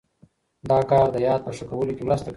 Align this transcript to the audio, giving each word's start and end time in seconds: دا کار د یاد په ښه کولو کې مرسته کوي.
دا 0.69 0.77
کار 0.89 1.07
د 1.13 1.17
یاد 1.27 1.41
په 1.45 1.51
ښه 1.57 1.65
کولو 1.71 1.91
کې 1.97 2.03
مرسته 2.07 2.25
کوي. 2.27 2.29